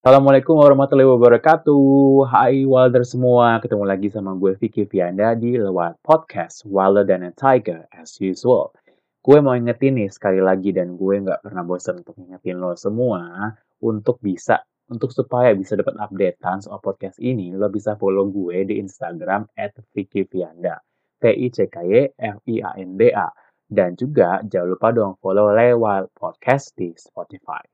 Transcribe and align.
Assalamualaikum 0.00 0.56
warahmatullahi 0.56 1.12
wabarakatuh. 1.12 2.24
Hai 2.32 2.64
Wilder 2.64 3.04
semua, 3.04 3.60
ketemu 3.60 3.84
lagi 3.84 4.08
sama 4.08 4.32
gue 4.32 4.56
Vicky 4.56 4.88
Vianda 4.88 5.36
di 5.36 5.60
lewat 5.60 6.00
podcast 6.00 6.64
Wilder 6.64 7.04
a 7.20 7.28
Tiger 7.36 7.84
as 7.92 8.16
usual. 8.16 8.72
Gue 9.20 9.44
mau 9.44 9.52
ingetin 9.52 10.00
nih 10.00 10.08
sekali 10.08 10.40
lagi 10.40 10.72
dan 10.72 10.96
gue 10.96 11.20
nggak 11.20 11.44
pernah 11.44 11.60
bosan 11.68 12.00
untuk 12.00 12.16
ingetin 12.16 12.64
lo 12.64 12.72
semua 12.80 13.52
untuk 13.84 14.16
bisa 14.24 14.64
untuk 14.88 15.12
supaya 15.12 15.52
bisa 15.52 15.76
dapat 15.76 15.92
updatean 16.00 16.64
soal 16.64 16.80
podcast 16.80 17.20
ini, 17.20 17.52
lo 17.52 17.68
bisa 17.68 17.92
follow 18.00 18.24
gue 18.32 18.72
di 18.72 18.80
Instagram 18.80 19.52
at 19.60 19.76
Vicky 19.92 20.24
Vianda. 20.24 20.80
P-I-C-K-Y 21.20 22.16
F-I-A-N-D-A. 22.16 23.28
Dan 23.68 24.00
juga 24.00 24.40
jangan 24.48 24.68
lupa 24.72 24.96
dong 24.96 25.20
follow 25.20 25.52
lewat 25.52 26.08
podcast 26.16 26.72
di 26.72 26.88
Spotify. 26.96 27.68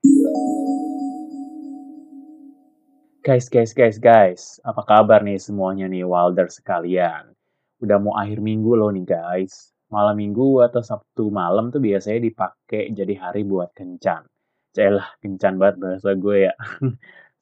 Guys, 3.26 3.50
guys, 3.50 3.74
guys, 3.74 3.98
guys. 3.98 4.62
Apa 4.62 4.86
kabar 4.86 5.18
nih 5.26 5.34
semuanya 5.42 5.90
nih 5.90 6.06
Wilder 6.06 6.46
sekalian? 6.46 7.34
Udah 7.82 7.98
mau 7.98 8.14
akhir 8.14 8.38
minggu 8.38 8.78
loh 8.78 8.94
nih 8.94 9.02
guys. 9.02 9.74
Malam 9.90 10.22
minggu 10.22 10.62
atau 10.62 10.78
Sabtu 10.78 11.34
malam 11.34 11.74
tuh 11.74 11.82
biasanya 11.82 12.22
dipakai 12.22 12.94
jadi 12.94 13.18
hari 13.18 13.42
buat 13.42 13.74
kencan. 13.74 14.30
Celah, 14.70 15.18
kencan 15.18 15.58
banget 15.58 15.74
bahasa 15.82 16.14
gue 16.14 16.46
ya. 16.46 16.54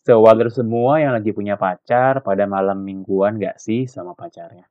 so, 0.09 0.25
Wilder 0.25 0.49
semua 0.49 1.05
yang 1.05 1.13
lagi 1.13 1.37
punya 1.37 1.61
pacar 1.61 2.25
pada 2.25 2.49
malam 2.49 2.81
mingguan 2.81 3.37
gak 3.37 3.61
sih 3.61 3.85
sama 3.85 4.17
pacarnya? 4.17 4.65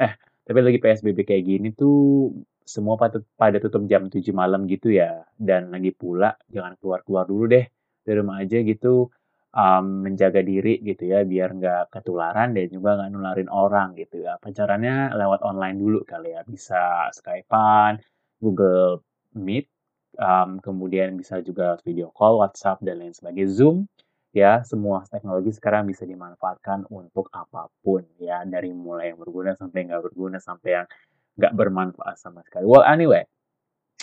Eh, 0.00 0.16
tapi 0.48 0.64
lagi 0.64 0.80
PSBB 0.80 1.28
kayak 1.28 1.44
gini 1.44 1.68
tuh 1.76 2.32
semua 2.64 2.96
pada, 2.96 3.20
tutup 3.60 3.84
jam 3.84 4.08
7 4.08 4.32
malam 4.32 4.64
gitu 4.64 4.88
ya. 4.88 5.28
Dan 5.36 5.68
lagi 5.76 5.92
pula 5.92 6.32
jangan 6.48 6.72
keluar-keluar 6.80 7.28
dulu 7.28 7.52
deh. 7.52 7.68
Di 8.00 8.16
rumah 8.16 8.40
aja 8.40 8.64
gitu 8.64 9.12
um, 9.54 10.04
menjaga 10.04 10.42
diri 10.42 10.82
gitu 10.82 11.08
ya 11.08 11.22
biar 11.22 11.54
nggak 11.54 11.94
ketularan 11.94 12.52
dan 12.52 12.66
juga 12.68 12.98
nggak 12.98 13.10
nularin 13.14 13.50
orang 13.50 13.94
gitu 13.94 14.26
ya. 14.26 14.36
Pacarannya 14.42 15.14
lewat 15.14 15.40
online 15.46 15.76
dulu 15.78 16.02
kali 16.02 16.34
ya. 16.34 16.42
Bisa 16.44 17.08
Skypean, 17.14 18.02
Google 18.42 19.00
Meet, 19.34 19.70
um, 20.18 20.58
kemudian 20.58 21.14
bisa 21.18 21.38
juga 21.40 21.78
video 21.86 22.10
call, 22.12 22.38
WhatsApp 22.42 22.82
dan 22.82 23.00
lain 23.02 23.14
sebagainya, 23.14 23.50
Zoom 23.50 23.86
ya 24.34 24.66
semua 24.66 25.06
teknologi 25.06 25.54
sekarang 25.54 25.86
bisa 25.86 26.02
dimanfaatkan 26.02 26.90
untuk 26.90 27.30
apa 27.30 27.70
pun 27.86 28.02
ya 28.18 28.42
dari 28.42 28.74
mulai 28.74 29.14
yang 29.14 29.22
berguna 29.22 29.54
sampai 29.54 29.86
nggak 29.86 30.02
berguna 30.10 30.42
sampai 30.42 30.82
yang 30.82 30.86
nggak 31.38 31.54
bermanfaat 31.54 32.18
sama 32.18 32.42
sekali. 32.42 32.66
Well 32.66 32.82
anyway, 32.82 33.30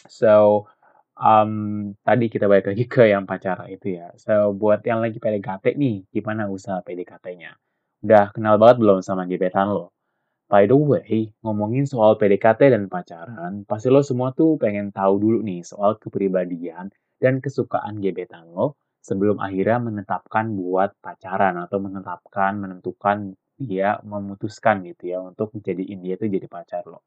so 0.08 0.66
um, 1.22 1.52
tadi 2.02 2.26
kita 2.34 2.50
balik 2.50 2.74
lagi 2.74 2.86
ke 2.90 3.14
yang 3.14 3.30
pacaran 3.30 3.70
itu 3.70 4.02
ya. 4.02 4.10
So 4.18 4.52
buat 4.58 4.82
yang 4.84 5.00
lagi 5.06 5.22
PDKT 5.22 5.78
nih, 5.78 6.10
gimana 6.10 6.50
usaha 6.50 6.82
PDKT-nya? 6.82 7.54
Udah 8.02 8.34
kenal 8.34 8.58
banget 8.58 8.82
belum 8.82 9.00
sama 9.06 9.30
gebetan 9.30 9.70
lo? 9.70 9.94
By 10.52 10.68
the 10.68 10.76
way, 10.76 11.32
ngomongin 11.46 11.88
soal 11.88 12.20
PDKT 12.20 12.76
dan 12.76 12.92
pacaran, 12.92 13.64
pasti 13.64 13.88
lo 13.88 14.04
semua 14.04 14.36
tuh 14.36 14.60
pengen 14.60 14.92
tahu 14.92 15.16
dulu 15.22 15.40
nih 15.46 15.64
soal 15.64 15.96
kepribadian 15.96 16.92
dan 17.22 17.40
kesukaan 17.40 18.04
gebetan 18.04 18.52
lo 18.52 18.76
sebelum 19.00 19.40
akhirnya 19.40 19.80
menetapkan 19.80 20.52
buat 20.52 20.98
pacaran 21.00 21.56
atau 21.56 21.78
menetapkan 21.80 22.52
menentukan 22.60 23.34
dia 23.62 24.02
memutuskan 24.04 24.82
gitu 24.84 25.14
ya 25.14 25.18
untuk 25.22 25.54
jadiin 25.56 26.02
dia 26.02 26.18
tuh 26.18 26.28
jadi 26.28 26.48
pacar 26.50 26.84
lo. 26.90 27.06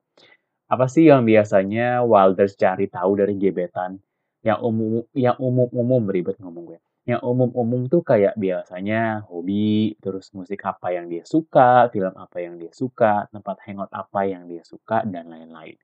Apa 0.65 0.89
sih 0.89 1.13
yang 1.13 1.29
biasanya 1.29 2.01
Wilders 2.09 2.57
cari 2.57 2.89
tahu 2.89 3.21
dari 3.21 3.37
gebetan? 3.37 4.01
Yang 4.41 4.59
umum 4.65 5.05
yang 5.13 5.37
umum-umum 5.37 6.09
ribet 6.09 6.41
ngomong 6.41 6.65
gue. 6.73 6.81
Yang 7.05 7.21
umum-umum 7.21 7.85
tuh 7.93 8.01
kayak 8.01 8.33
biasanya 8.41 9.29
hobi, 9.29 9.93
terus 10.01 10.33
musik 10.33 10.65
apa 10.65 10.89
yang 10.97 11.13
dia 11.13 11.21
suka, 11.29 11.93
film 11.93 12.17
apa 12.17 12.41
yang 12.41 12.57
dia 12.57 12.73
suka, 12.73 13.29
tempat 13.29 13.61
hangout 13.69 13.93
apa 13.93 14.25
yang 14.25 14.49
dia 14.49 14.65
suka, 14.65 15.05
dan 15.05 15.29
lain-lain. 15.29 15.77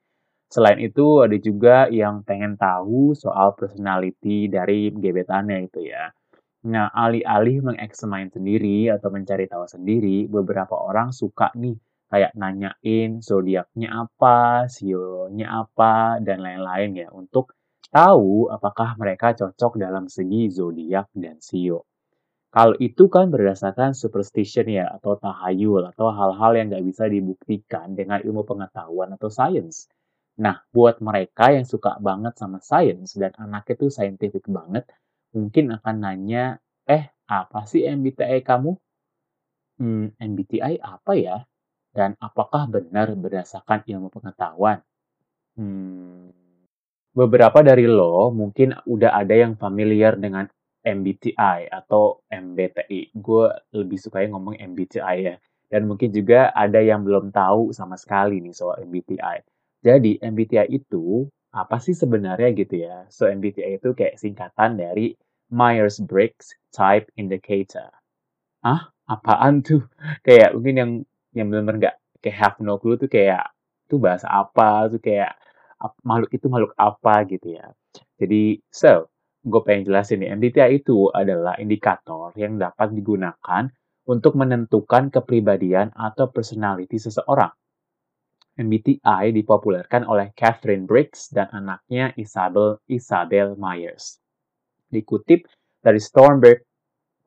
Selain 0.49 0.81
itu, 0.81 1.21
ada 1.21 1.37
juga 1.37 1.93
yang 1.93 2.25
pengen 2.25 2.57
tahu 2.57 3.13
soal 3.13 3.53
personality 3.53 4.49
dari 4.49 4.89
gebetannya 4.97 5.69
itu 5.69 5.93
ya. 5.93 6.09
Nah, 6.73 6.89
alih-alih 6.89 7.69
mengexamine 7.69 8.33
sendiri 8.33 8.89
atau 8.89 9.13
mencari 9.13 9.45
tahu 9.45 9.69
sendiri, 9.69 10.25
beberapa 10.25 10.73
orang 10.73 11.13
suka 11.13 11.53
nih 11.53 11.77
kayak 12.11 12.33
nanyain 12.41 13.11
zodiaknya 13.29 13.89
apa, 14.05 14.67
sionya 14.77 15.47
apa, 15.63 16.19
dan 16.27 16.39
lain-lain 16.47 16.91
ya 17.03 17.09
untuk 17.21 17.55
tahu 17.95 18.51
apakah 18.57 18.95
mereka 19.01 19.35
cocok 19.41 19.73
dalam 19.85 20.07
segi 20.07 20.43
zodiak 20.59 21.07
dan 21.15 21.39
sio. 21.43 21.87
Kalau 22.51 22.75
itu 22.83 23.07
kan 23.15 23.31
berdasarkan 23.31 23.95
superstition 23.95 24.67
ya 24.79 24.87
atau 24.99 25.15
tahayul 25.19 25.83
atau 25.95 26.11
hal-hal 26.11 26.53
yang 26.59 26.67
nggak 26.71 26.87
bisa 26.91 27.05
dibuktikan 27.07 27.95
dengan 27.95 28.19
ilmu 28.27 28.43
pengetahuan 28.43 29.15
atau 29.15 29.31
sains. 29.31 29.87
Nah, 30.43 30.57
buat 30.75 30.99
mereka 30.99 31.55
yang 31.55 31.67
suka 31.67 31.99
banget 32.03 32.35
sama 32.43 32.59
sains 32.59 33.15
dan 33.15 33.31
anaknya 33.39 33.75
tuh 33.79 33.91
scientific 33.95 34.45
banget, 34.51 34.85
mungkin 35.31 35.71
akan 35.79 35.97
nanya, 36.03 36.59
eh, 36.91 37.05
apa 37.31 37.61
sih 37.71 37.87
MBTI 37.87 38.43
kamu? 38.43 38.71
Hmm, 39.79 40.15
MBTI 40.19 40.75
apa 40.83 41.13
ya? 41.19 41.37
Dan 41.91 42.15
apakah 42.23 42.71
benar 42.71 43.11
berdasarkan 43.19 43.83
ilmu 43.87 44.09
pengetahuan? 44.15 44.79
Hmm, 45.59 46.31
beberapa 47.11 47.61
dari 47.67 47.91
lo 47.91 48.31
mungkin 48.31 48.79
udah 48.87 49.11
ada 49.19 49.35
yang 49.35 49.59
familiar 49.59 50.15
dengan 50.15 50.47
MBTI 50.81 51.69
atau 51.69 52.25
MBTI. 52.31 53.13
Gue 53.19 53.51
lebih 53.75 53.99
suka 54.01 54.25
ngomong 54.25 54.57
MBTI 54.57 55.17
ya. 55.21 55.37
Dan 55.71 55.87
mungkin 55.87 56.11
juga 56.11 56.51
ada 56.51 56.83
yang 56.83 57.07
belum 57.07 57.31
tahu 57.31 57.71
sama 57.71 57.95
sekali 57.95 58.43
nih 58.43 58.55
soal 58.55 58.83
MBTI. 58.87 59.47
Jadi 59.83 60.19
MBTI 60.19 60.67
itu 60.71 61.31
apa 61.51 61.79
sih 61.83 61.95
sebenarnya 61.95 62.51
gitu 62.55 62.75
ya? 62.87 63.07
So 63.11 63.27
MBTI 63.27 63.79
itu 63.83 63.95
kayak 63.95 64.19
singkatan 64.19 64.79
dari 64.79 65.15
Myers-Briggs 65.51 66.55
Type 66.71 67.11
Indicator. 67.19 67.91
Ah, 68.63 68.95
apaan 69.11 69.67
tuh? 69.67 69.83
Kayak 70.27 70.55
mungkin 70.55 70.75
yang 70.79 70.93
yang 71.37 71.51
benar-benar 71.51 71.77
nggak 71.79 71.97
kayak 72.21 72.37
have 72.37 72.57
no 72.61 72.77
clue 72.77 72.99
tuh 73.01 73.09
kayak 73.09 73.49
itu 73.87 73.97
bahasa 73.99 74.27
apa 74.31 74.87
tuh 74.91 75.01
kayak 75.03 75.35
makhluk 76.05 76.31
itu 76.37 76.47
makhluk 76.47 76.73
apa 76.77 77.25
gitu 77.27 77.57
ya. 77.57 77.73
Jadi 78.21 78.61
so 78.69 79.09
gue 79.41 79.61
pengen 79.65 79.89
jelasin 79.89 80.21
nih 80.21 80.37
MBTI 80.37 80.85
itu 80.85 81.09
adalah 81.09 81.57
indikator 81.57 82.31
yang 82.37 82.61
dapat 82.61 82.93
digunakan 82.93 83.73
untuk 84.05 84.37
menentukan 84.37 85.09
kepribadian 85.09 85.97
atau 85.97 86.29
personality 86.29 87.01
seseorang. 87.01 87.51
MBTI 88.61 89.33
dipopulerkan 89.33 90.05
oleh 90.05 90.37
Catherine 90.37 90.85
Briggs 90.85 91.33
dan 91.33 91.49
anaknya 91.49 92.13
Isabel, 92.21 92.77
Isabel 92.93 93.57
Myers. 93.57 94.21
Dikutip 94.93 95.49
dari 95.81 95.97
Stormberg 95.97 96.61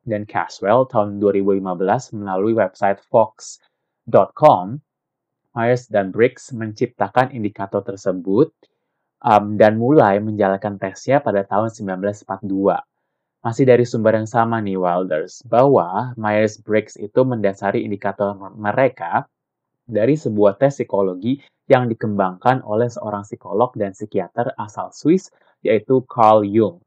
dan 0.06 0.28
Caswell 0.28 0.86
tahun 0.86 1.18
2015 1.18 2.14
melalui 2.14 2.54
website 2.54 3.02
Fox.com, 4.04 4.84
Myers 5.56 5.88
dan 5.88 6.12
Briggs 6.12 6.52
menciptakan 6.52 7.32
indikator 7.32 7.80
tersebut 7.80 8.52
um, 9.24 9.56
dan 9.56 9.80
mulai 9.80 10.20
menjalankan 10.20 10.76
tesnya 10.76 11.24
pada 11.24 11.46
tahun 11.48 11.72
1942. 11.72 12.44
Masih 13.44 13.64
dari 13.68 13.84
sumber 13.84 14.16
yang 14.16 14.28
sama 14.28 14.60
nih 14.60 14.80
Wilders, 14.80 15.44
bahwa 15.44 16.16
Myers-Briggs 16.16 16.96
itu 16.96 17.20
mendasari 17.28 17.84
indikator 17.84 18.32
mereka 18.56 19.28
dari 19.84 20.16
sebuah 20.16 20.56
tes 20.56 20.80
psikologi 20.80 21.40
yang 21.68 21.88
dikembangkan 21.88 22.64
oleh 22.64 22.88
seorang 22.88 23.24
psikolog 23.24 23.72
dan 23.76 23.92
psikiater 23.92 24.52
asal 24.56 24.92
Swiss, 24.96 25.28
yaitu 25.60 26.04
Carl 26.08 26.44
Jung. 26.44 26.80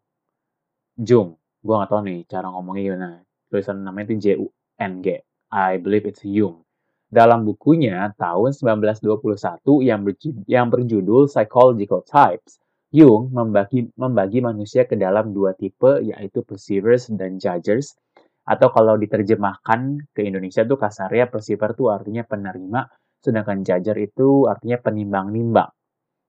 Jung, 0.98 1.38
gue 1.62 1.74
gak 1.78 1.90
tau 1.94 2.02
nih 2.02 2.26
cara 2.26 2.50
ngomongnya 2.50 2.82
gimana. 2.94 3.10
Tulisan 3.54 3.86
namanya 3.86 4.14
itu 4.14 4.16
J-U-N-G. 4.18 5.08
I 5.54 5.78
believe 5.78 6.10
it's 6.10 6.26
Jung. 6.26 6.67
Dalam 7.08 7.48
bukunya 7.48 8.12
tahun 8.20 8.52
1921 8.52 9.40
yang, 9.80 10.04
berjudul, 10.04 10.44
yang 10.44 10.68
berjudul 10.68 11.32
Psychological 11.32 12.04
Types, 12.04 12.60
Jung 12.92 13.32
membagi, 13.32 13.88
membagi 13.96 14.40
manusia 14.44 14.84
ke 14.84 14.96
dalam 15.00 15.32
dua 15.32 15.56
tipe, 15.56 16.04
yaitu 16.04 16.44
perceivers 16.44 17.08
dan 17.12 17.40
judgers, 17.40 17.96
atau 18.48 18.72
kalau 18.72 18.96
diterjemahkan 18.96 20.08
ke 20.16 20.24
Indonesia 20.24 20.64
tuh 20.64 20.80
kasarnya 20.80 21.28
perceiver 21.28 21.76
tuh 21.76 21.92
artinya 21.92 22.24
penerima, 22.24 22.88
sedangkan 23.20 23.64
judger 23.64 23.98
itu 24.00 24.48
artinya 24.48 24.80
penimbang-nimbang. 24.80 25.72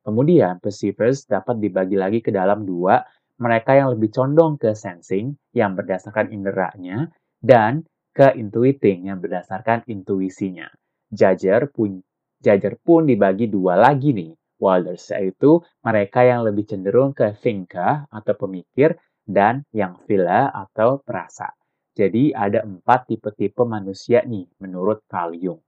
Kemudian 0.03 0.59
perceivers 0.59 1.27
dapat 1.31 1.63
dibagi 1.63 1.95
lagi 1.95 2.19
ke 2.23 2.35
dalam 2.35 2.67
dua, 2.67 3.03
mereka 3.39 3.79
yang 3.79 3.95
lebih 3.95 4.11
condong 4.11 4.59
ke 4.59 4.75
sensing 4.75 5.35
yang 5.55 5.79
berdasarkan 5.79 6.35
inderanya 6.35 7.07
dan 7.39 7.87
ke 8.19 8.35
intuiting 8.35 9.07
yang 9.07 9.23
berdasarkan 9.23 9.87
intuisinya. 9.87 10.67
Judger 11.07 11.71
pun 11.71 12.03
judger 12.43 12.75
pun 12.83 13.07
dibagi 13.07 13.47
dua 13.47 13.79
lagi 13.79 14.11
nih. 14.11 14.35
Wilders 14.59 15.15
yaitu 15.15 15.63
mereka 15.87 16.27
yang 16.27 16.43
lebih 16.43 16.67
cenderung 16.67 17.15
ke 17.15 17.31
thinker 17.39 18.11
atau 18.11 18.35
pemikir 18.35 18.99
dan 19.23 19.63
yang 19.71 19.95
feeler 20.03 20.51
atau 20.51 20.99
perasa. 20.99 21.55
Jadi 21.95 22.35
ada 22.35 22.67
empat 22.67 23.07
tipe-tipe 23.07 23.63
manusia 23.63 24.27
nih 24.27 24.51
menurut 24.59 25.07
Carl 25.07 25.39
Jung. 25.39 25.63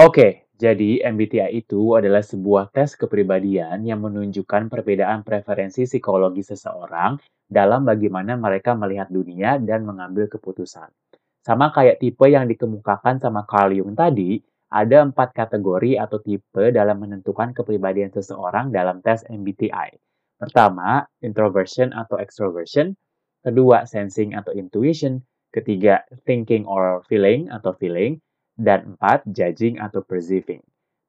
Oke, 0.00 0.48
jadi 0.56 1.04
MBTI 1.04 1.52
itu 1.52 1.92
adalah 1.92 2.24
sebuah 2.24 2.72
tes 2.72 2.96
kepribadian 2.96 3.84
yang 3.84 4.00
menunjukkan 4.00 4.72
perbedaan 4.72 5.20
preferensi 5.20 5.84
psikologi 5.84 6.40
seseorang 6.40 7.20
dalam 7.44 7.84
bagaimana 7.84 8.40
mereka 8.40 8.72
melihat 8.72 9.12
dunia 9.12 9.60
dan 9.60 9.84
mengambil 9.84 10.30
keputusan. 10.32 10.88
Sama 11.42 11.74
kayak 11.74 11.98
tipe 11.98 12.22
yang 12.30 12.46
dikemukakan 12.46 13.18
sama 13.18 13.42
Carl 13.42 13.74
Jung 13.74 13.98
tadi, 13.98 14.38
ada 14.70 15.02
empat 15.02 15.34
kategori 15.34 15.98
atau 15.98 16.22
tipe 16.22 16.70
dalam 16.70 17.02
menentukan 17.02 17.50
kepribadian 17.50 18.14
seseorang 18.14 18.70
dalam 18.70 19.02
tes 19.02 19.26
MBTI. 19.26 19.98
Pertama, 20.38 21.02
introversion 21.18 21.90
atau 21.90 22.22
extroversion. 22.22 22.94
Kedua, 23.42 23.90
sensing 23.90 24.38
atau 24.38 24.54
intuition. 24.54 25.18
Ketiga, 25.50 26.06
thinking 26.24 26.62
or 26.64 27.02
feeling 27.10 27.50
atau 27.50 27.74
feeling 27.74 28.22
dan 28.54 28.94
empat, 28.94 29.26
judging 29.26 29.82
atau 29.82 30.00
perceiving. 30.06 30.62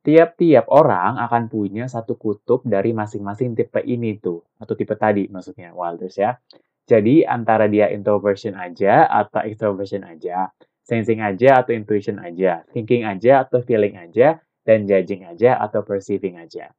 Tiap-tiap 0.03 0.67
orang 0.67 1.15
akan 1.15 1.47
punya 1.47 1.87
satu 1.87 2.19
kutub 2.19 2.65
dari 2.67 2.91
masing-masing 2.91 3.55
tipe 3.55 3.79
ini 3.85 4.19
tuh, 4.19 4.43
atau 4.59 4.75
tipe 4.75 4.97
tadi 4.99 5.31
maksudnya, 5.31 5.71
Wilders 5.71 6.19
ya. 6.19 6.35
Jadi 6.83 7.23
antara 7.23 7.71
dia 7.71 7.87
introversion 7.91 8.59
aja 8.59 9.07
atau 9.07 9.39
extroversion 9.47 10.03
aja, 10.03 10.51
sensing 10.83 11.23
aja 11.23 11.63
atau 11.63 11.71
intuition 11.71 12.19
aja, 12.19 12.67
thinking 12.75 13.07
aja 13.07 13.47
atau 13.47 13.63
feeling 13.63 13.95
aja, 13.95 14.43
dan 14.67 14.83
judging 14.83 15.23
aja 15.23 15.59
atau 15.63 15.83
perceiving 15.83 16.39
aja. 16.39 16.71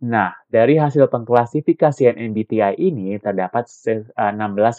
Nah, 0.00 0.32
dari 0.48 0.80
hasil 0.80 1.12
pengklasifikasian 1.12 2.16
MBTI 2.16 2.80
ini 2.80 3.20
terdapat 3.20 3.68
16 3.68 4.16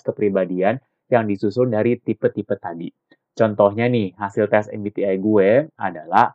kepribadian 0.01 0.81
yang 1.13 1.29
disusun 1.29 1.69
dari 1.69 2.01
tipe-tipe 2.01 2.57
tadi. 2.57 2.89
Contohnya 3.37 3.85
nih, 3.85 4.17
hasil 4.17 4.49
tes 4.49 4.73
MBTI 4.73 5.21
gue 5.21 5.69
adalah 5.77 6.33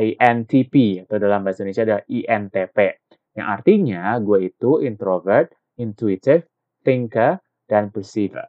INTP, 0.00 1.04
atau 1.04 1.16
dalam 1.20 1.44
bahasa 1.44 1.62
Indonesia 1.62 1.84
adalah 1.84 2.04
INTP. 2.08 2.78
Yang 3.36 3.48
artinya 3.48 4.02
gue 4.24 4.38
itu 4.48 4.80
introvert, 4.84 5.52
intuitive, 5.76 6.48
thinker, 6.82 7.38
dan 7.70 7.88
perceiver. 7.88 8.46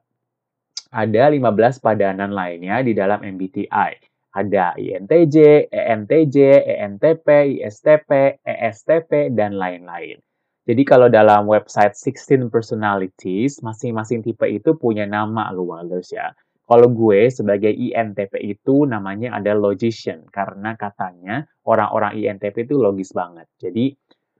Ada 0.93 1.33
15 1.33 1.81
padanan 1.81 2.35
lainnya 2.35 2.85
di 2.85 2.93
dalam 2.93 3.23
MBTI. 3.23 3.91
Ada 4.33 4.77
INTJ, 4.77 5.69
ENTJ, 5.69 6.37
ENTP, 6.65 7.27
ISTP, 7.61 8.41
ESTP, 8.41 9.29
dan 9.33 9.57
lain-lain. 9.57 10.17
Jadi 10.63 10.81
kalau 10.87 11.11
dalam 11.11 11.45
website 11.45 11.93
16 11.93 12.47
Personalities, 12.47 13.59
masing-masing 13.61 14.23
tipe 14.23 14.47
itu 14.47 14.73
punya 14.79 15.03
nama 15.03 15.51
lu 15.51 15.69
Walders 15.69 16.09
ya. 16.15 16.33
Kalau 16.63 16.87
gue 16.87 17.27
sebagai 17.27 17.69
INTP 17.69 18.39
itu 18.39 18.87
namanya 18.87 19.35
ada 19.35 19.51
logician 19.51 20.23
karena 20.31 20.79
katanya 20.79 21.43
orang-orang 21.67 22.15
INTP 22.15 22.63
itu 22.63 22.79
logis 22.79 23.11
banget. 23.11 23.51
Jadi 23.59 23.91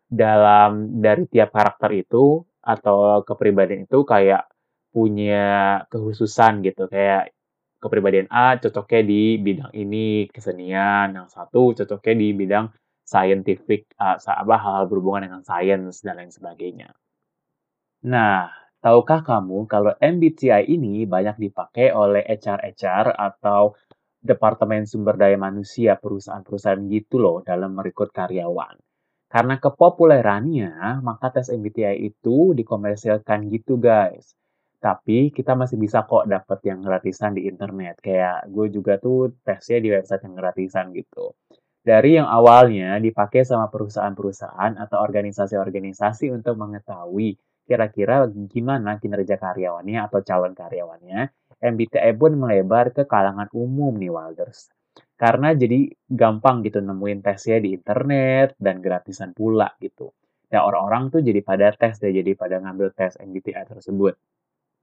dalam 0.07 1.03
dari 1.03 1.27
tiap 1.27 1.51
karakter 1.51 1.91
itu 1.91 2.39
atau 2.63 3.21
kepribadian 3.27 3.85
itu 3.85 4.07
kayak 4.07 4.47
punya 4.93 5.45
kekhususan 5.91 6.63
gitu 6.63 6.87
kayak 6.87 7.35
kepribadian 7.83 8.31
A 8.31 8.55
cocoknya 8.57 9.01
di 9.03 9.21
bidang 9.43 9.71
ini 9.75 10.31
kesenian, 10.31 11.13
yang 11.17 11.27
satu 11.27 11.75
cocoknya 11.75 12.13
di 12.15 12.27
bidang 12.31 12.65
scientific, 13.03 13.91
uh, 13.99 14.15
apa 14.15 14.55
hal-hal 14.55 14.85
berhubungan 14.87 15.27
dengan 15.27 15.41
sains 15.43 15.99
dan 15.99 16.15
lain 16.23 16.31
sebagainya. 16.31 16.95
Nah, 18.07 18.47
Tahukah 18.83 19.23
kamu 19.23 19.63
kalau 19.71 19.95
MBTI 19.95 20.67
ini 20.67 21.07
banyak 21.07 21.39
dipakai 21.39 21.95
oleh 21.95 22.19
HR-HR 22.27 23.15
atau 23.15 23.79
Departemen 24.19 24.83
Sumber 24.83 25.15
Daya 25.15 25.39
Manusia 25.39 25.95
perusahaan-perusahaan 25.95 26.83
gitu 26.91 27.15
loh 27.15 27.39
dalam 27.47 27.79
merekrut 27.79 28.11
karyawan. 28.11 28.75
Karena 29.33 29.57
kepopulerannya, 29.57 31.01
maka 31.01 31.33
tes 31.33 31.49
MBTI 31.49 32.05
itu 32.05 32.53
dikomersilkan 32.53 33.49
gitu 33.49 33.81
guys. 33.81 34.37
Tapi 34.77 35.33
kita 35.33 35.57
masih 35.57 35.81
bisa 35.81 36.05
kok 36.05 36.29
dapet 36.29 36.61
yang 36.69 36.85
gratisan 36.85 37.33
di 37.33 37.49
internet. 37.49 37.97
Kayak 37.97 38.45
gue 38.53 38.69
juga 38.69 39.01
tuh 39.01 39.33
tesnya 39.41 39.81
di 39.81 39.89
website 39.89 40.21
yang 40.21 40.37
gratisan 40.37 40.93
gitu. 40.93 41.33
Dari 41.81 42.21
yang 42.21 42.29
awalnya 42.29 43.01
dipakai 43.01 43.41
sama 43.41 43.73
perusahaan-perusahaan 43.73 44.77
atau 44.77 45.01
organisasi-organisasi 45.01 46.29
untuk 46.29 46.53
mengetahui 46.53 47.33
kira-kira 47.65 48.29
gimana 48.29 49.01
kinerja 49.01 49.41
karyawannya 49.41 49.97
atau 50.03 50.19
calon 50.21 50.53
karyawannya, 50.53 51.33
MBTI 51.57 52.11
pun 52.19 52.37
melebar 52.37 52.91
ke 52.93 53.07
kalangan 53.09 53.49
umum 53.55 53.95
nih 53.97 54.11
Wilders. 54.13 54.69
Karena 55.23 55.55
jadi 55.55 55.87
gampang 56.11 56.67
gitu 56.67 56.83
nemuin 56.83 57.23
tesnya 57.23 57.63
di 57.63 57.71
internet 57.71 58.59
dan 58.59 58.83
gratisan 58.83 59.31
pula 59.31 59.71
gitu. 59.79 60.11
Ya 60.51 60.67
orang-orang 60.67 61.15
tuh 61.15 61.23
jadi 61.23 61.39
pada 61.39 61.71
tes 61.71 61.95
deh, 62.03 62.11
jadi 62.11 62.35
pada 62.35 62.59
ngambil 62.59 62.91
tes 62.91 63.15
MBTI 63.23 63.63
tersebut. 63.71 64.19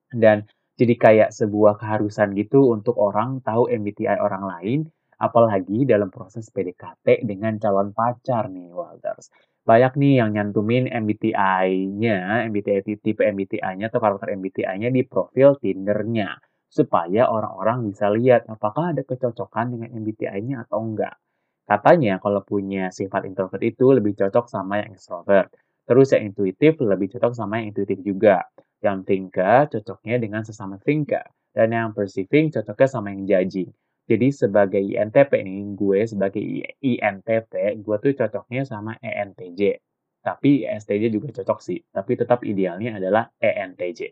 Dan 0.08 0.48
jadi 0.80 0.94
kayak 0.96 1.30
sebuah 1.36 1.76
keharusan 1.76 2.32
gitu 2.40 2.72
untuk 2.72 2.96
orang 2.96 3.44
tahu 3.44 3.68
MBTI 3.68 4.16
orang 4.16 4.48
lain, 4.48 4.80
apalagi 5.20 5.84
dalam 5.84 6.08
proses 6.08 6.48
PDKT 6.48 7.28
dengan 7.28 7.60
calon 7.60 7.92
pacar 7.92 8.48
nih 8.48 8.72
Wilders 8.72 9.28
banyak 9.60 9.92
nih 10.00 10.24
yang 10.24 10.32
nyantumin 10.32 10.88
MBTI-nya, 10.88 12.48
MBTI 12.48 12.80
tipe 12.96 13.22
MBTI-nya 13.22 13.92
atau 13.92 14.00
karakter 14.00 14.32
MBTI-nya 14.34 14.88
di 14.88 15.04
profil 15.04 15.60
Tinder-nya 15.60 16.32
supaya 16.70 17.26
orang-orang 17.26 17.90
bisa 17.90 18.06
lihat 18.08 18.46
apakah 18.46 18.94
ada 18.94 19.02
kecocokan 19.02 19.74
dengan 19.74 19.90
MBTI-nya 19.90 20.70
atau 20.70 20.86
enggak. 20.86 21.18
Katanya 21.66 22.22
kalau 22.22 22.46
punya 22.46 22.94
sifat 22.94 23.26
introvert 23.26 23.62
itu 23.62 23.90
lebih 23.90 24.14
cocok 24.14 24.46
sama 24.46 24.82
yang 24.82 24.94
extrovert. 24.94 25.50
Terus 25.86 26.14
yang 26.14 26.30
intuitif 26.30 26.78
lebih 26.78 27.10
cocok 27.10 27.34
sama 27.34 27.58
yang 27.58 27.74
intuitif 27.74 27.98
juga. 28.06 28.46
Yang 28.78 28.98
thinker 29.06 29.66
cocoknya 29.66 30.16
dengan 30.22 30.42
sesama 30.46 30.78
thinker. 30.78 31.26
Dan 31.50 31.74
yang 31.74 31.90
perceiving 31.90 32.54
cocoknya 32.54 32.88
sama 32.90 33.10
yang 33.10 33.26
judging. 33.26 33.70
Jadi 34.10 34.34
sebagai 34.34 34.82
INTP 34.82 35.30
nih, 35.46 35.62
gue 35.78 35.98
sebagai 36.02 36.42
INTP, 36.82 37.78
gue 37.78 37.96
tuh 38.02 38.12
cocoknya 38.18 38.66
sama 38.66 38.98
ENTJ. 38.98 39.78
Tapi 40.20 40.66
ESTJ 40.66 41.14
juga 41.14 41.30
cocok 41.30 41.58
sih, 41.62 41.78
tapi 41.94 42.18
tetap 42.18 42.42
idealnya 42.42 42.98
adalah 42.98 43.30
ENTJ. 43.38 44.10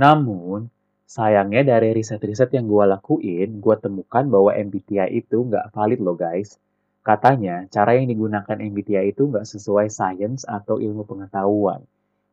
Namun, 0.00 0.64
sayangnya 1.04 1.62
dari 1.76 1.92
riset-riset 1.92 2.50
yang 2.56 2.66
gue 2.66 2.84
lakuin, 2.88 3.60
gue 3.60 3.76
temukan 3.80 4.24
bahwa 4.26 4.50
MBTI 4.56 5.12
itu 5.14 5.44
nggak 5.44 5.70
valid 5.70 6.00
loh 6.00 6.16
guys. 6.16 6.56
Katanya, 7.04 7.68
cara 7.68 8.00
yang 8.00 8.08
digunakan 8.08 8.56
MBTI 8.56 9.12
itu 9.12 9.28
nggak 9.28 9.44
sesuai 9.44 9.92
sains 9.92 10.48
atau 10.48 10.80
ilmu 10.80 11.04
pengetahuan. 11.04 11.84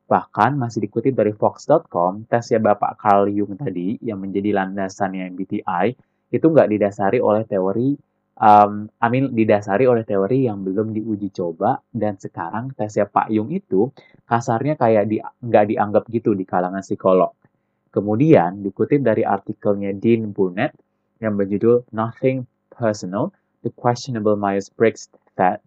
Bahkan 0.07 0.55
masih 0.55 0.87
dikutip 0.87 1.11
dari 1.15 1.35
Fox.com, 1.35 2.27
tesnya 2.27 2.59
Bapak 2.59 2.99
Carl 2.99 3.27
Jung 3.31 3.59
tadi 3.59 3.99
yang 3.99 4.23
menjadi 4.23 4.55
landasannya 4.55 5.27
MBTI 5.35 5.85
itu 6.31 6.45
nggak 6.47 6.71
didasari 6.71 7.19
oleh 7.19 7.43
teori 7.43 7.99
um, 8.41 8.89
I 8.97 9.07
mean, 9.11 9.31
didasari 9.31 9.85
oleh 9.85 10.01
teori 10.07 10.49
yang 10.49 10.65
belum 10.65 10.95
diuji 10.97 11.29
coba 11.31 11.79
dan 11.93 12.17
sekarang 12.17 12.73
tesnya 12.73 13.05
Pak 13.05 13.29
Yung 13.29 13.53
itu 13.53 13.93
kasarnya 14.25 14.75
kayak 14.79 15.05
di, 15.07 15.21
dianggap 15.43 16.09
gitu 16.09 16.33
di 16.33 16.43
kalangan 16.47 16.81
psikolog. 16.81 17.37
Kemudian 17.91 18.63
dikutip 18.63 19.03
dari 19.03 19.27
artikelnya 19.27 19.91
Dean 19.91 20.31
Burnett 20.31 20.71
yang 21.19 21.35
berjudul 21.35 21.83
Nothing 21.91 22.47
Personal, 22.71 23.35
The 23.67 23.71
Questionable 23.75 24.39
Myers-Briggs 24.39 25.11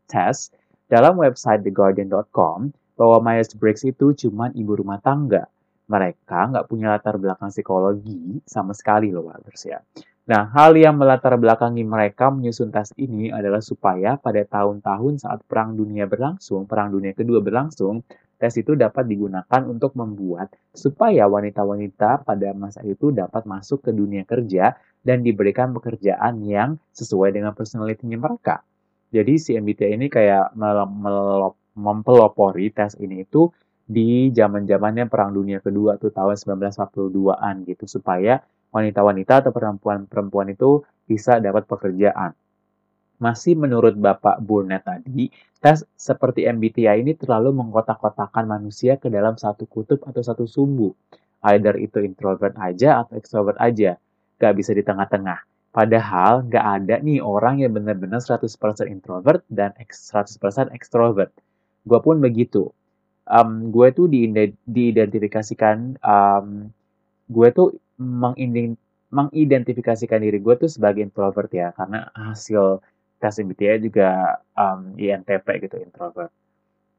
Test 0.09 0.57
dalam 0.89 1.21
website 1.21 1.63
theguardian.com 1.63 2.73
bahwa 2.97 3.19
Myers-Briggs 3.21 3.85
itu 3.85 4.17
cuma 4.17 4.49
ibu 4.57 4.73
rumah 4.73 4.99
tangga. 5.05 5.47
Mereka 5.85 6.49
nggak 6.49 6.67
punya 6.67 6.97
latar 6.97 7.21
belakang 7.21 7.53
psikologi 7.53 8.41
sama 8.49 8.73
sekali 8.73 9.13
loh, 9.13 9.29
Walters 9.29 9.69
ya. 9.69 9.85
Nah, 10.25 10.49
hal 10.57 10.73
yang 10.73 10.97
melatar 10.97 11.37
belakangi 11.37 11.85
mereka 11.85 12.33
menyusun 12.33 12.73
tes 12.73 12.97
ini 12.97 13.29
adalah 13.29 13.61
supaya 13.61 14.17
pada 14.17 14.41
tahun-tahun 14.49 15.21
saat 15.21 15.45
Perang 15.45 15.77
Dunia 15.77 16.09
berlangsung, 16.09 16.65
Perang 16.65 16.97
Dunia 16.97 17.13
Kedua 17.13 17.45
berlangsung, 17.45 18.01
tes 18.41 18.57
itu 18.57 18.73
dapat 18.73 19.05
digunakan 19.05 19.61
untuk 19.69 19.93
membuat 19.93 20.49
supaya 20.73 21.29
wanita-wanita 21.29 22.25
pada 22.25 22.57
masa 22.57 22.81
itu 22.89 23.13
dapat 23.13 23.45
masuk 23.45 23.85
ke 23.85 23.93
dunia 23.93 24.25
kerja 24.25 24.73
dan 25.05 25.21
diberikan 25.21 25.77
pekerjaan 25.77 26.41
yang 26.41 26.81
sesuai 26.97 27.37
dengan 27.37 27.53
personality-nya 27.53 28.17
mereka. 28.17 28.65
Jadi 29.13 29.37
si 29.37 29.53
MBTI 29.61 29.93
ini 30.01 30.09
kayak 30.09 30.57
mempelopori 31.77 32.73
tes 32.73 32.97
ini 32.97 33.29
itu 33.29 33.53
di 33.85 34.33
zaman-zamannya 34.33 35.05
Perang 35.13 35.37
Dunia 35.37 35.61
Kedua 35.61 36.01
tuh 36.01 36.09
tahun 36.09 36.41
1942-an 36.41 37.69
gitu 37.69 37.85
supaya 37.85 38.41
wanita-wanita 38.75 39.47
atau 39.47 39.53
perempuan-perempuan 39.55 40.51
itu 40.51 40.83
bisa 41.07 41.39
dapat 41.39 41.71
pekerjaan. 41.71 42.35
Masih 43.23 43.55
menurut 43.55 43.95
Bapak 43.95 44.43
Burnett 44.43 44.83
tadi, 44.83 45.31
tes 45.63 45.87
seperti 45.95 46.51
MBTI 46.51 46.99
ini 46.99 47.15
terlalu 47.15 47.55
mengkotak-kotakan 47.55 48.51
manusia 48.51 48.99
ke 48.99 49.07
dalam 49.07 49.39
satu 49.39 49.71
kutub 49.71 50.03
atau 50.03 50.19
satu 50.19 50.51
sumbu. 50.51 50.91
Either 51.47 51.79
itu 51.79 52.03
introvert 52.03 52.59
aja 52.59 53.07
atau 53.07 53.15
extrovert 53.15 53.55
aja. 53.63 53.95
Gak 54.43 54.53
bisa 54.59 54.75
di 54.75 54.83
tengah-tengah. 54.83 55.71
Padahal 55.71 56.43
gak 56.51 56.67
ada 56.83 56.99
nih 56.99 57.23
orang 57.23 57.63
yang 57.63 57.71
benar-benar 57.75 58.19
100% 58.19 58.51
introvert 58.91 59.47
dan 59.47 59.71
100% 59.79 60.75
extrovert. 60.75 61.31
Gue 61.87 62.01
pun 62.03 62.19
begitu. 62.19 62.75
Um, 63.25 63.71
gue 63.71 63.89
tuh 63.95 64.11
diidentifikasikan, 64.69 66.03
um, 66.03 66.75
gue 67.35 67.49
tuh 67.51 67.69
mengidentifikasikan 69.11 70.23
diri 70.23 70.39
gue 70.39 70.55
tuh 70.55 70.71
sebagai 70.71 71.03
introvert 71.03 71.51
ya, 71.51 71.75
karena 71.75 72.07
hasil 72.15 72.79
tes 73.19 73.35
MBTI 73.43 73.83
juga 73.83 74.39
um, 74.55 74.95
INTP 74.95 75.67
gitu, 75.67 75.83
introvert. 75.83 76.31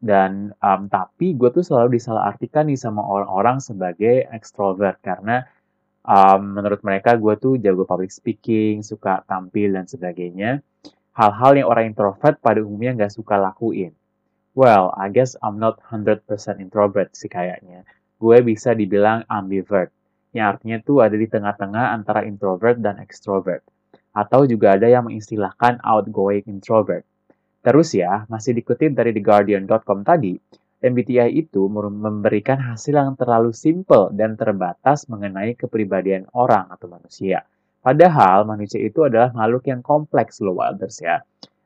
Dan 0.05 0.51
um, 0.59 0.91
tapi 0.91 1.33
gue 1.33 1.49
tuh 1.49 1.63
selalu 1.63 1.97
disalahartikan 1.97 2.67
nih 2.67 2.77
sama 2.77 3.01
orang-orang 3.01 3.63
sebagai 3.63 4.27
extrovert 4.29 4.99
karena 4.99 5.47
um, 6.05 6.59
menurut 6.59 6.83
mereka 6.85 7.17
gue 7.17 7.33
tuh 7.41 7.57
jago 7.57 7.87
public 7.87 8.13
speaking, 8.13 8.85
suka 8.85 9.25
tampil 9.25 9.73
dan 9.73 9.89
sebagainya. 9.89 10.61
Hal-hal 11.15 11.55
yang 11.55 11.67
orang 11.71 11.95
introvert 11.95 12.37
pada 12.43 12.59
umumnya 12.59 13.05
nggak 13.05 13.13
suka 13.15 13.39
lakuin. 13.39 13.95
Well, 14.55 14.91
I 14.95 15.11
guess 15.11 15.35
I'm 15.43 15.59
not 15.59 15.79
100% 15.91 16.27
introvert 16.59 17.11
sih 17.15 17.27
kayaknya. 17.27 17.83
Gue 18.19 18.39
bisa 18.43 18.71
dibilang 18.71 19.27
ambivert, 19.27 19.91
yang 20.35 20.51
artinya 20.51 20.83
tuh 20.83 20.99
ada 20.99 21.15
di 21.15 21.31
tengah-tengah 21.31 21.95
antara 21.95 22.27
introvert 22.27 22.75
dan 22.83 22.99
extrovert. 22.99 23.63
Atau 24.11 24.43
juga 24.51 24.75
ada 24.75 24.91
yang 24.91 25.07
mengistilahkan 25.07 25.79
outgoing 25.79 26.43
introvert. 26.51 27.07
Terus 27.63 27.95
ya, 27.95 28.27
masih 28.27 28.51
dikutip 28.51 28.91
dari 28.91 29.15
TheGuardian.com 29.15 30.03
tadi, 30.03 30.35
MBTI 30.83 31.33
itu 31.33 31.65
memberikan 31.71 32.61
hasil 32.61 32.93
yang 32.93 33.15
terlalu 33.15 33.55
simple 33.55 34.11
dan 34.11 34.35
terbatas 34.35 35.07
mengenai 35.07 35.55
kepribadian 35.55 36.29
orang 36.35 36.69
atau 36.69 36.91
manusia. 36.91 37.47
Padahal 37.79 38.43
manusia 38.43 38.83
itu 38.83 39.07
adalah 39.07 39.31
makhluk 39.31 39.65
yang 39.71 39.81
kompleks 39.81 40.43
loh 40.43 40.59
Wilders 40.59 40.99
ya. 40.99 41.23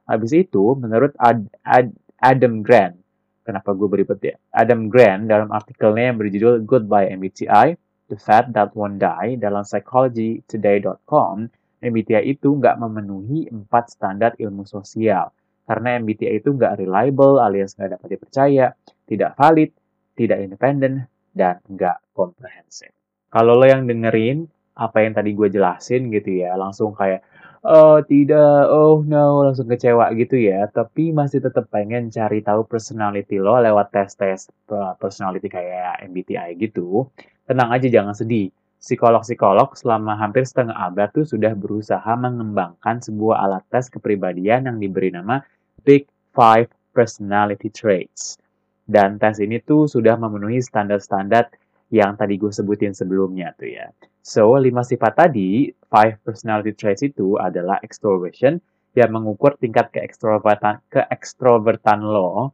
Habis 0.08 0.32
itu, 0.36 0.78
menurut 0.78 1.18
Ad, 1.20 1.52
Ad, 1.66 1.92
Adam 2.22 2.62
Grant, 2.64 2.96
kenapa 3.44 3.74
gue 3.74 3.88
beribet 3.92 4.20
ya? 4.24 4.36
Adam 4.54 4.88
Grant 4.88 5.28
dalam 5.28 5.50
artikelnya 5.52 6.14
yang 6.14 6.18
berjudul 6.22 6.64
Goodbye 6.64 7.12
MBTI, 7.18 7.76
The 8.10 8.18
Fat 8.18 8.50
That 8.58 8.74
Won't 8.74 8.98
Die 8.98 9.38
dalam 9.38 9.62
psychologytoday.com, 9.62 11.36
MBTI 11.80 12.26
itu 12.28 12.58
nggak 12.58 12.82
memenuhi 12.82 13.48
empat 13.54 13.94
standar 13.94 14.36
ilmu 14.36 14.66
sosial. 14.66 15.32
Karena 15.70 16.02
MBTI 16.02 16.42
itu 16.42 16.58
nggak 16.58 16.82
reliable 16.82 17.38
alias 17.38 17.78
nggak 17.78 18.02
dapat 18.02 18.18
dipercaya, 18.18 18.74
tidak 19.06 19.38
valid, 19.38 19.70
tidak 20.18 20.42
independen, 20.42 21.06
dan 21.30 21.62
nggak 21.70 22.02
komprehensif. 22.18 22.90
Kalau 23.30 23.54
lo 23.54 23.70
yang 23.70 23.86
dengerin 23.86 24.50
apa 24.74 25.06
yang 25.06 25.14
tadi 25.14 25.38
gue 25.38 25.48
jelasin 25.54 26.10
gitu 26.10 26.42
ya, 26.42 26.58
langsung 26.58 26.98
kayak, 26.98 27.22
oh 27.62 28.02
tidak, 28.02 28.66
oh 28.72 29.06
no, 29.06 29.44
langsung 29.46 29.70
kecewa 29.70 30.10
gitu 30.18 30.40
ya, 30.40 30.66
tapi 30.72 31.14
masih 31.14 31.44
tetap 31.44 31.70
pengen 31.70 32.10
cari 32.10 32.42
tahu 32.42 32.66
personality 32.66 33.38
lo 33.38 33.60
lewat 33.62 33.94
tes-tes 33.94 34.50
personality 34.98 35.52
kayak 35.52 36.02
MBTI 36.10 36.58
gitu, 36.58 37.12
tenang 37.50 37.74
aja 37.74 37.90
jangan 37.90 38.14
sedih. 38.14 38.54
Psikolog-psikolog 38.80 39.74
selama 39.76 40.16
hampir 40.16 40.46
setengah 40.46 40.78
abad 40.78 41.10
tuh 41.12 41.26
sudah 41.26 41.52
berusaha 41.58 42.14
mengembangkan 42.16 43.02
sebuah 43.02 43.42
alat 43.44 43.66
tes 43.74 43.90
kepribadian 43.90 44.70
yang 44.70 44.78
diberi 44.78 45.10
nama 45.10 45.42
Big 45.82 46.06
Five 46.32 46.70
Personality 46.94 47.74
Traits. 47.74 48.38
Dan 48.86 49.18
tes 49.18 49.42
ini 49.42 49.58
tuh 49.60 49.90
sudah 49.90 50.16
memenuhi 50.16 50.62
standar-standar 50.62 51.50
yang 51.90 52.16
tadi 52.16 52.38
gue 52.38 52.54
sebutin 52.54 52.94
sebelumnya 52.94 53.52
tuh 53.58 53.68
ya. 53.68 53.90
So, 54.22 54.54
lima 54.62 54.86
sifat 54.86 55.18
tadi, 55.18 55.74
five 55.90 56.22
personality 56.22 56.78
traits 56.78 57.02
itu 57.02 57.36
adalah 57.42 57.82
extroversion 57.82 58.62
yang 58.94 59.10
mengukur 59.10 59.58
tingkat 59.58 59.90
keekstrovertan 59.90 60.82
keekstrovertan 60.94 62.02
lo 62.06 62.54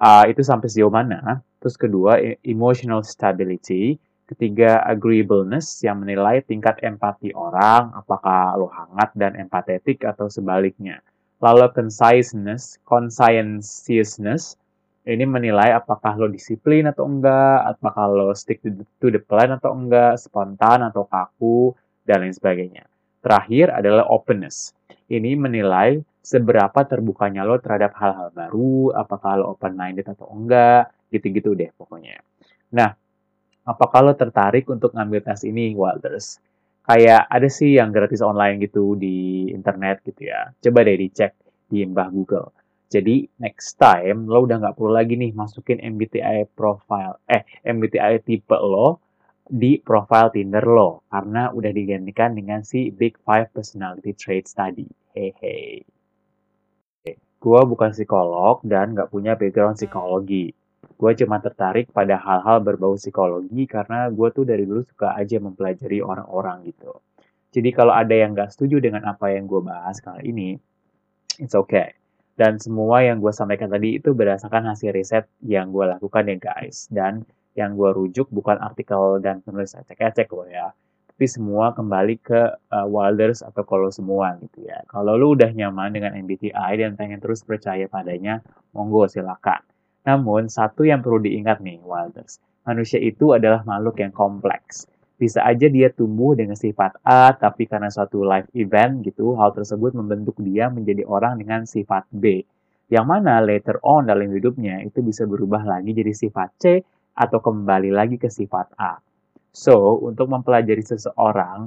uh, 0.00 0.24
itu 0.28 0.40
sampai 0.44 0.68
sejauh 0.68 0.92
mana. 0.92 1.40
Terus 1.60 1.76
kedua, 1.80 2.20
e, 2.20 2.36
emotional 2.44 3.00
stability. 3.02 3.96
Ketiga, 4.26 4.82
agreeableness 4.82 5.86
yang 5.86 6.02
menilai 6.02 6.42
tingkat 6.42 6.82
empati 6.82 7.30
orang, 7.30 7.94
apakah 7.94 8.58
lo 8.58 8.66
hangat 8.66 9.14
dan 9.14 9.38
empatetik 9.38 10.02
atau 10.02 10.26
sebaliknya. 10.26 10.98
Lalu 11.38 11.70
conciseness, 11.70 12.82
conscientiousness, 12.82 14.58
ini 15.06 15.22
menilai 15.22 15.70
apakah 15.78 16.18
lo 16.18 16.26
disiplin 16.26 16.90
atau 16.90 17.06
enggak, 17.06 17.78
apakah 17.78 18.10
lo 18.10 18.34
stick 18.34 18.58
to 18.98 19.06
the 19.14 19.22
plan 19.22 19.54
atau 19.54 19.70
enggak, 19.70 20.18
spontan 20.18 20.82
atau 20.82 21.06
kaku, 21.06 21.70
dan 22.02 22.26
lain 22.26 22.34
sebagainya. 22.34 22.82
Terakhir 23.22 23.70
adalah 23.70 24.10
openness. 24.10 24.74
Ini 25.06 25.38
menilai 25.38 26.02
seberapa 26.18 26.82
terbukanya 26.82 27.46
lo 27.46 27.62
terhadap 27.62 27.94
hal-hal 27.94 28.34
baru, 28.34 28.90
apakah 28.98 29.38
lo 29.38 29.54
open-minded 29.54 30.10
atau 30.10 30.26
enggak, 30.34 30.90
gitu-gitu 31.14 31.54
deh 31.54 31.70
pokoknya. 31.78 32.18
Nah, 32.74 32.90
apakah 33.66 34.00
lo 34.06 34.12
tertarik 34.14 34.64
untuk 34.70 34.94
ngambil 34.94 35.20
tes 35.26 35.42
ini, 35.42 35.74
Walters? 35.74 36.38
kayak 36.86 37.26
ada 37.26 37.48
sih 37.50 37.76
yang 37.76 37.90
gratis 37.90 38.22
online 38.22 38.62
gitu 38.62 38.94
di 38.94 39.50
internet 39.50 40.06
gitu 40.06 40.30
ya. 40.30 40.54
Coba 40.62 40.86
deh 40.86 40.96
dicek 40.96 41.34
di 41.66 41.82
Mbah 41.82 42.08
Google. 42.14 42.54
Jadi 42.86 43.26
next 43.42 43.74
time 43.82 44.30
lo 44.30 44.46
udah 44.46 44.62
nggak 44.62 44.74
perlu 44.78 44.94
lagi 44.94 45.18
nih 45.18 45.34
masukin 45.34 45.82
MBTI 45.82 46.46
profile, 46.54 47.18
eh 47.26 47.42
MBTI 47.66 48.22
tipe 48.22 48.54
lo 48.54 49.02
di 49.46 49.82
profile 49.82 50.30
Tinder 50.30 50.62
lo 50.62 51.02
karena 51.10 51.50
udah 51.50 51.70
digantikan 51.74 52.38
dengan 52.38 52.62
si 52.62 52.94
Big 52.94 53.18
Five 53.26 53.50
Personality 53.50 54.14
Traits 54.14 54.54
tadi. 54.54 54.86
Hehe. 55.18 55.82
Gua 57.42 57.66
bukan 57.66 57.90
psikolog 57.90 58.62
dan 58.62 58.94
nggak 58.94 59.10
punya 59.10 59.34
background 59.34 59.74
psikologi 59.74 60.54
gue 60.96 61.12
cuma 61.20 61.36
tertarik 61.44 61.92
pada 61.92 62.16
hal-hal 62.16 62.64
berbau 62.64 62.96
psikologi 62.96 63.68
karena 63.68 64.08
gue 64.08 64.28
tuh 64.32 64.48
dari 64.48 64.64
dulu 64.64 64.80
suka 64.88 65.12
aja 65.12 65.36
mempelajari 65.36 66.00
orang-orang 66.00 66.72
gitu. 66.72 66.96
Jadi 67.52 67.72
kalau 67.72 67.92
ada 67.92 68.12
yang 68.12 68.36
gak 68.36 68.52
setuju 68.52 68.80
dengan 68.80 69.04
apa 69.08 69.32
yang 69.32 69.44
gue 69.48 69.60
bahas 69.60 70.00
kali 70.00 70.28
ini, 70.32 70.50
it's 71.40 71.56
okay. 71.56 71.96
Dan 72.36 72.60
semua 72.60 73.00
yang 73.00 73.20
gue 73.20 73.32
sampaikan 73.32 73.72
tadi 73.72 73.96
itu 73.96 74.12
berdasarkan 74.12 74.68
hasil 74.68 74.92
riset 74.92 75.24
yang 75.40 75.72
gue 75.72 75.88
lakukan 75.88 76.28
ya 76.28 76.36
guys. 76.36 76.84
Dan 76.92 77.24
yang 77.56 77.72
gue 77.80 77.88
rujuk 77.96 78.28
bukan 78.28 78.60
artikel 78.60 79.24
dan 79.24 79.40
penulis 79.40 79.72
ecek-ecek 79.72 80.28
loh 80.36 80.44
ya. 80.44 80.68
Tapi 81.16 81.24
semua 81.32 81.72
kembali 81.72 82.20
ke 82.20 82.40
uh, 82.76 82.84
Wilders 82.84 83.40
atau 83.40 83.64
kalau 83.64 83.88
semua 83.88 84.36
gitu 84.44 84.68
ya. 84.68 84.84
Kalau 84.84 85.16
lu 85.16 85.32
udah 85.32 85.48
nyaman 85.48 85.96
dengan 85.96 86.12
MBTI 86.12 86.76
dan 86.76 86.92
pengen 86.92 87.24
terus 87.24 87.40
percaya 87.40 87.88
padanya, 87.88 88.44
monggo 88.76 89.08
silakan. 89.08 89.64
Namun, 90.06 90.46
satu 90.46 90.86
yang 90.86 91.02
perlu 91.02 91.18
diingat 91.18 91.58
nih, 91.58 91.82
Wilders. 91.82 92.38
Manusia 92.62 93.02
itu 93.02 93.34
adalah 93.34 93.66
makhluk 93.66 93.98
yang 93.98 94.14
kompleks. 94.14 94.86
Bisa 95.18 95.42
aja 95.42 95.66
dia 95.66 95.90
tumbuh 95.90 96.38
dengan 96.38 96.54
sifat 96.54 97.02
A, 97.02 97.34
tapi 97.34 97.66
karena 97.66 97.90
suatu 97.90 98.22
life 98.22 98.46
event 98.54 99.02
gitu, 99.02 99.34
hal 99.34 99.50
tersebut 99.50 99.98
membentuk 99.98 100.38
dia 100.38 100.70
menjadi 100.70 101.02
orang 101.08 101.42
dengan 101.42 101.66
sifat 101.66 102.06
B. 102.14 102.46
Yang 102.86 103.06
mana 103.06 103.42
later 103.42 103.82
on 103.82 104.06
dalam 104.06 104.30
hidupnya 104.30 104.78
itu 104.86 105.02
bisa 105.02 105.26
berubah 105.26 105.66
lagi 105.66 105.90
jadi 105.90 106.14
sifat 106.14 106.48
C 106.62 106.64
atau 107.18 107.42
kembali 107.42 107.90
lagi 107.90 108.14
ke 108.14 108.30
sifat 108.30 108.78
A. 108.78 109.02
So, 109.50 109.98
untuk 110.04 110.30
mempelajari 110.30 110.84
seseorang, 110.84 111.66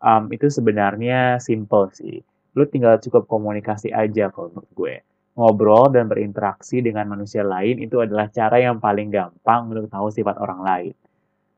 um, 0.00 0.24
itu 0.32 0.48
sebenarnya 0.48 1.42
simple 1.42 1.92
sih. 1.92 2.22
Lu 2.54 2.64
tinggal 2.70 3.02
cukup 3.02 3.26
komunikasi 3.28 3.90
aja 3.90 4.30
kalau 4.30 4.54
menurut 4.54 4.72
gue 4.72 4.94
ngobrol 5.34 5.90
dan 5.90 6.06
berinteraksi 6.06 6.78
dengan 6.78 7.10
manusia 7.10 7.42
lain 7.42 7.82
itu 7.82 7.98
adalah 7.98 8.30
cara 8.30 8.62
yang 8.62 8.78
paling 8.78 9.10
gampang 9.10 9.70
untuk 9.70 9.90
tahu 9.90 10.08
sifat 10.10 10.38
orang 10.38 10.60
lain. 10.62 10.94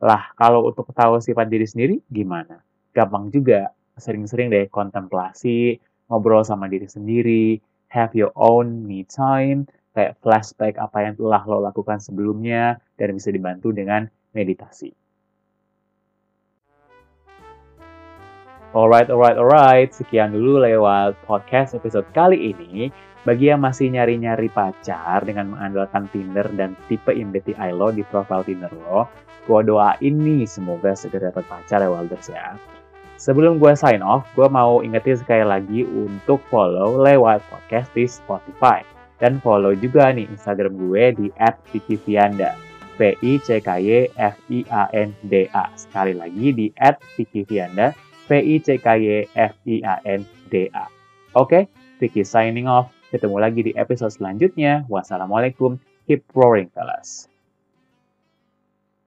Lah, 0.00 0.32
kalau 0.36 0.68
untuk 0.68 0.92
tahu 0.92 1.20
sifat 1.20 1.48
diri 1.48 1.64
sendiri, 1.64 1.94
gimana? 2.08 2.60
Gampang 2.92 3.32
juga. 3.32 3.72
Sering-sering 3.96 4.52
deh 4.52 4.68
kontemplasi, 4.68 5.80
ngobrol 6.12 6.44
sama 6.44 6.68
diri 6.68 6.84
sendiri, 6.84 7.56
have 7.88 8.12
your 8.12 8.28
own 8.36 8.84
me 8.84 9.08
time, 9.08 9.64
kayak 9.96 10.20
flashback 10.20 10.76
apa 10.76 11.08
yang 11.08 11.14
telah 11.16 11.40
lo 11.48 11.64
lakukan 11.64 11.96
sebelumnya, 11.96 12.76
dan 13.00 13.16
bisa 13.16 13.32
dibantu 13.32 13.72
dengan 13.72 14.04
meditasi. 14.36 14.92
Alright, 18.74 19.06
alright, 19.14 19.38
alright. 19.38 19.94
Sekian 19.94 20.34
dulu 20.34 20.58
lewat 20.58 21.14
podcast 21.22 21.78
episode 21.78 22.02
kali 22.10 22.50
ini. 22.50 22.90
Bagi 23.22 23.50
yang 23.50 23.62
masih 23.62 23.94
nyari-nyari 23.94 24.50
pacar 24.50 25.22
dengan 25.22 25.54
mengandalkan 25.54 26.10
Tinder 26.10 26.46
dan 26.54 26.74
tipe 26.90 27.14
MBTI 27.14 27.70
lo 27.74 27.94
di 27.94 28.02
profile 28.06 28.42
Tinder 28.42 28.70
lo, 28.86 29.06
gue 29.46 29.60
doain 29.66 30.14
nih 30.14 30.46
semoga 30.46 30.94
segera 30.94 31.30
dapat 31.30 31.46
pacar 31.46 31.82
ya 31.82 31.90
Walders 31.90 32.30
ya. 32.30 32.58
Sebelum 33.18 33.62
gue 33.62 33.74
sign 33.74 34.02
off, 34.02 34.26
gue 34.34 34.46
mau 34.50 34.82
ingetin 34.82 35.18
sekali 35.18 35.46
lagi 35.46 35.82
untuk 35.86 36.42
follow 36.50 37.02
lewat 37.02 37.42
podcast 37.50 37.90
di 37.94 38.06
Spotify. 38.06 38.82
Dan 39.22 39.38
follow 39.42 39.74
juga 39.78 40.10
nih 40.10 40.26
Instagram 40.26 40.74
gue 40.74 41.14
di 41.14 41.30
@vikivianda. 41.70 42.54
V-I-C-K-Y-F-I-A-N-D-A. 42.96 43.64
Sekali 45.76 46.14
lagi 46.16 46.46
di 46.54 46.66
at 48.30 48.42
Vicky 48.42 48.58
Vianda, 48.58 49.30
V-I-C-K-Y-F-I-A-N-D-A. 49.34 50.84
Oke, 51.36 51.68
Vicky 52.00 52.24
signing 52.24 52.66
off. 52.66 52.90
Ketemu 53.10 53.38
lagi 53.38 53.62
di 53.62 53.72
episode 53.78 54.10
selanjutnya. 54.10 54.82
Wassalamualaikum. 54.90 55.78
Keep 56.06 56.24
roaring, 56.34 56.70
fellas. 56.74 57.35